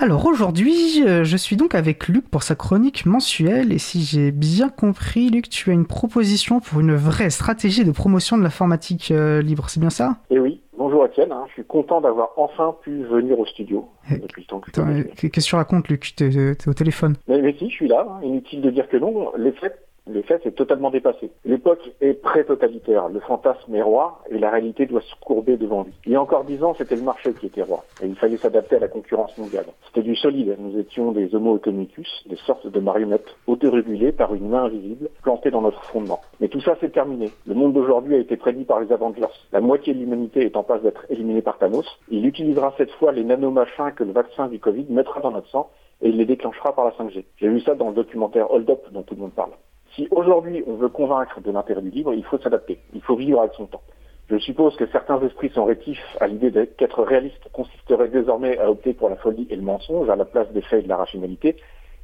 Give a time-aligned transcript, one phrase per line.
[0.00, 4.68] Alors aujourd'hui, je suis donc avec Luc pour sa chronique mensuelle et si j'ai bien
[4.68, 9.42] compris, Luc, tu as une proposition pour une vraie stratégie de promotion de l'informatique euh,
[9.42, 10.18] libre, c'est bien ça?
[10.30, 11.44] Eh oui, bonjour Étienne, hein.
[11.48, 15.46] je suis content d'avoir enfin pu venir au studio Eh, depuis le temps que Qu'est-ce
[15.46, 16.14] que tu racontes, Luc?
[16.14, 17.16] T'es au téléphone?
[17.26, 18.20] mais, mais si, je suis là, hein.
[18.22, 21.30] inutile de dire que non, les faits, les faits c'est totalement dépassé.
[21.44, 25.92] L'époque est pré-totalitaire, le fantasme est roi et la réalité doit se courber devant lui.
[26.06, 28.36] Il y a encore dix ans, c'était le marché qui était roi et il fallait
[28.36, 29.66] s'adapter à la concurrence mondiale.
[29.86, 34.48] C'était du solide, nous étions des homo economicus, des sortes de marionnettes autorégulées par une
[34.48, 36.20] main invisible plantée dans notre fondement.
[36.40, 37.30] Mais tout ça c'est terminé.
[37.46, 39.26] Le monde d'aujourd'hui a été prédit par les Avengers.
[39.52, 41.86] La moitié de l'humanité est en passe d'être éliminée par Thanos.
[42.10, 45.70] Il utilisera cette fois les nanomachins que le vaccin du Covid mettra dans notre sang
[46.00, 47.24] et il les déclenchera par la 5G.
[47.36, 49.52] J'ai vu ça dans le documentaire Hold Up dont tout le monde parle.
[49.98, 53.40] Si aujourd'hui on veut convaincre de l'intérêt du livre, il faut s'adapter, il faut vivre
[53.40, 53.82] avec son temps.
[54.30, 58.92] Je suppose que certains esprits sont rétifs à l'idée qu'être réaliste consisterait désormais à opter
[58.92, 61.56] pour la folie et le mensonge à la place des faits et de la rationalité,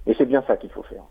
[0.08, 1.04] et c'est bien ça qu'il faut faire.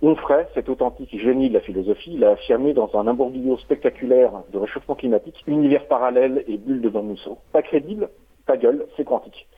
[0.00, 4.94] Onfray, cet authentique génie de la philosophie, l'a affirmé dans un imbroglio spectaculaire de réchauffement
[4.94, 7.38] climatique, univers parallèle et bulle de Van Mousseau.
[7.52, 8.10] Pas crédible,
[8.46, 9.48] pas gueule, c'est quantique.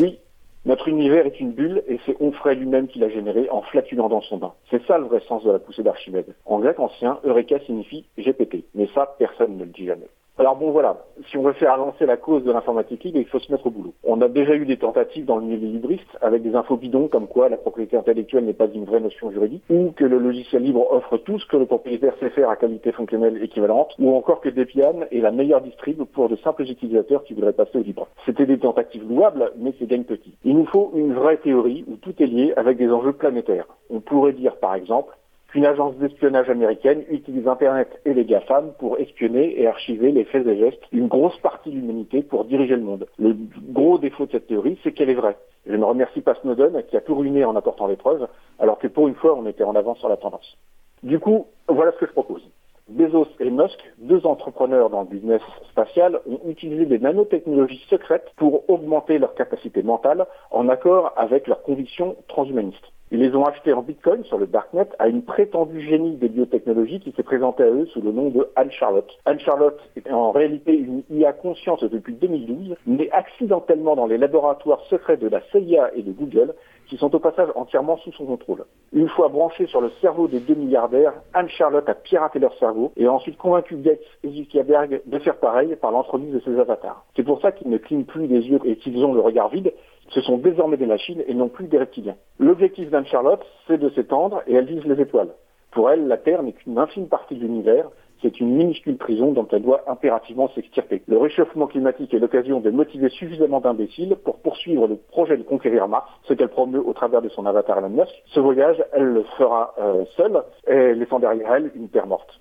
[0.00, 0.18] Oui,
[0.64, 4.20] notre univers est une bulle et c'est Onfray lui-même qui l'a généré en flatulant dans
[4.20, 4.54] son bain.
[4.70, 6.34] C'est ça le vrai sens de la poussée d'Archimède.
[6.46, 8.64] En grec ancien, Eureka signifie j'ai pété.
[8.74, 10.08] Mais ça, personne ne le dit jamais.
[10.42, 10.96] Alors bon voilà,
[11.30, 13.70] si on veut faire avancer la cause de l'informatique libre, il faut se mettre au
[13.70, 13.94] boulot.
[14.02, 17.28] On a déjà eu des tentatives dans le milieu libriste avec des infos bidons comme
[17.28, 20.84] quoi la propriété intellectuelle n'est pas une vraie notion juridique, ou que le logiciel libre
[20.90, 24.48] offre tout ce que le propriétaire sait faire à qualité fonctionnelle équivalente, ou encore que
[24.48, 28.08] Debian est la meilleure distrib pour de simples utilisateurs qui voudraient passer au libre.
[28.26, 30.34] C'était des tentatives louables, mais c'est gagne petit.
[30.44, 33.68] Il nous faut une vraie théorie où tout est lié avec des enjeux planétaires.
[33.90, 35.14] On pourrait dire par exemple
[35.52, 40.46] qu'une agence d'espionnage américaine utilise Internet et les GAFAM pour espionner et archiver les faits
[40.46, 43.06] et gestes d'une grosse partie de l'humanité pour diriger le monde.
[43.18, 43.36] Le
[43.68, 45.36] gros défaut de cette théorie, c'est qu'elle est vraie.
[45.66, 48.26] Je ne remercie pas Snowden qui a tout ruiné en apportant des preuves,
[48.58, 50.56] alors que pour une fois, on était en avance sur la tendance.
[51.02, 52.42] Du coup, voilà ce que je propose.
[52.88, 55.40] Bezos et Musk, deux entrepreneurs dans le business
[55.70, 61.62] spatial, ont utilisé des nanotechnologies secrètes pour augmenter leur capacité mentale en accord avec leurs
[61.62, 62.92] convictions transhumanistes.
[63.12, 67.00] Ils les ont achetés en bitcoin sur le darknet à une prétendue génie des biotechnologies
[67.00, 69.10] qui s'est présentée à eux sous le nom de Anne Charlotte.
[69.26, 74.80] Anne Charlotte est en réalité une IA consciente depuis 2012, née accidentellement dans les laboratoires
[74.88, 76.54] secrets de la CIA et de Google,
[76.88, 78.64] qui sont au passage entièrement sous son contrôle.
[78.92, 82.92] Une fois branchée sur le cerveau des deux milliardaires, Anne Charlotte a piraté leur cerveau
[82.96, 87.04] et a ensuite convaincu Gates et Zuckerberg de faire pareil par l'entremise de ses avatars.
[87.16, 89.72] C'est pour ça qu'ils ne clignent plus des yeux et qu'ils ont le regard vide.
[90.10, 92.16] Ce sont désormais des machines et non plus des reptiliens.
[92.38, 95.30] L'objectif d'Anne Charlotte, c'est de s'étendre et elle vise les étoiles.
[95.70, 97.88] Pour elle, la Terre n'est qu'une infime partie de l'univers,
[98.22, 101.02] c'est une minuscule prison dont elle doit impérativement s'extirper.
[101.08, 105.88] Le réchauffement climatique est l'occasion de motiver suffisamment d'imbéciles pour poursuivre le projet de conquérir
[105.88, 108.12] Mars, ce qu'elle promeut au travers de son avatar Elon Musk.
[108.26, 112.40] Ce voyage, elle le fera euh, seule, et laissant derrière elle une Terre morte.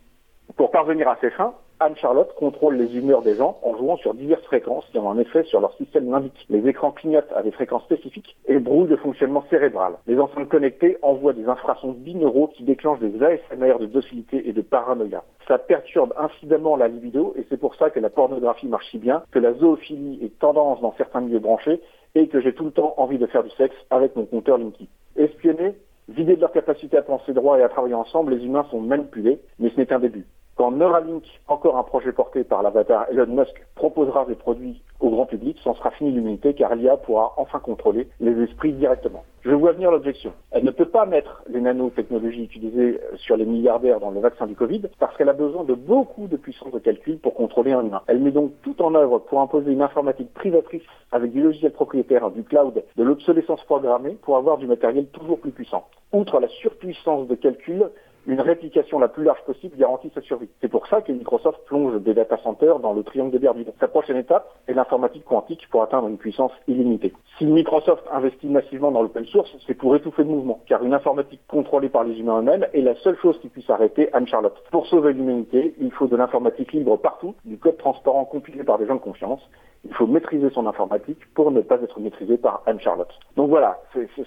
[0.55, 4.43] Pour parvenir à ses fins, Anne-Charlotte contrôle les humeurs des gens en jouant sur diverses
[4.43, 6.45] fréquences qui ont un effet sur leur système limbique.
[6.47, 9.93] Les écrans clignotent à des fréquences spécifiques et brouillent le fonctionnement cérébral.
[10.05, 14.61] Les enceintes connectées envoient des infrasons binauraux qui déclenchent des ASMR de docilité et de
[14.61, 15.23] paranoïa.
[15.47, 19.23] Ça perturbe incidemment la libido et c'est pour ça que la pornographie marche si bien,
[19.31, 21.81] que la zoophilie est tendance dans certains milieux branchés
[22.13, 24.87] et que j'ai tout le temps envie de faire du sexe avec mon compteur Linky.
[25.15, 25.73] Espionner,
[26.09, 29.39] vider de leur capacité à penser droit et à travailler ensemble, les humains sont manipulés,
[29.57, 30.27] mais ce n'est qu'un début.
[30.61, 35.25] Quand Neuralink, encore un projet porté par l'avatar Elon Musk, proposera des produits au grand
[35.25, 39.23] public, c'en sera fini l'humanité car l'IA pourra enfin contrôler les esprits directement.
[39.41, 40.33] Je vois venir l'objection.
[40.51, 44.53] Elle ne peut pas mettre les nanotechnologies utilisées sur les milliardaires dans le vaccin du
[44.53, 48.03] Covid parce qu'elle a besoin de beaucoup de puissance de calcul pour contrôler un humain.
[48.05, 52.29] Elle met donc tout en œuvre pour imposer une informatique privatrice avec du logiciel propriétaire,
[52.29, 55.87] du cloud, de l'obsolescence programmée pour avoir du matériel toujours plus puissant.
[56.13, 57.89] Outre la surpuissance de calcul,
[58.27, 60.49] une réplication la plus large possible garantit sa survie.
[60.61, 63.73] C'est pour ça que Microsoft plonge des data centers dans le triangle des Bermudes.
[63.79, 67.13] Sa prochaine étape est l'informatique quantique pour atteindre une puissance illimitée.
[67.37, 71.41] Si Microsoft investit massivement dans l'open source, c'est pour étouffer le mouvement, car une informatique
[71.47, 74.55] contrôlée par les humains eux-mêmes est la seule chose qui puisse arrêter Anne-Charlotte.
[74.71, 78.85] Pour sauver l'humanité, il faut de l'informatique libre partout, du code transparent compilé par des
[78.85, 79.41] gens de confiance,
[79.83, 83.11] il faut maîtriser son informatique pour ne pas être maîtrisé par Anne-Charlotte.
[83.35, 83.79] Donc voilà,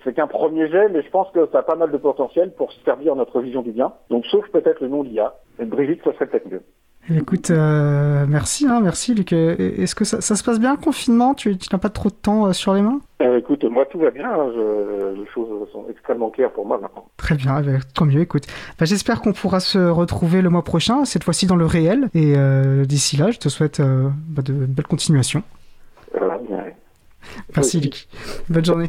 [0.02, 2.72] c'est qu'un premier jet, mais je pense que ça a pas mal de potentiel pour
[2.84, 3.83] servir notre vision du bien.
[4.10, 5.34] Donc sauf peut-être le nom d'IA.
[5.58, 6.62] Brigitte, ça serait peut-être mieux.
[7.12, 9.32] Écoute, euh, merci, hein, merci Luc.
[9.32, 11.34] Est-ce que ça, ça, se passe bien le confinement?
[11.34, 12.98] Tu, tu n'as pas trop de temps euh, sur les mains?
[13.20, 14.30] Euh, Écoute, moi tout va bien.
[14.30, 17.04] Hein, je, les choses sont extrêmement claires pour moi maintenant.
[17.18, 18.20] Très bien, eh bien tant mieux.
[18.22, 18.44] Écoute,
[18.78, 22.08] bah, j'espère qu'on pourra se retrouver le mois prochain, cette fois-ci dans le réel.
[22.14, 22.34] Et
[22.86, 25.42] d'ici là, je te souhaite bah, de belles continuations.
[26.14, 26.64] Bien.
[27.54, 28.06] Merci Luc.
[28.48, 28.88] Bonne journée.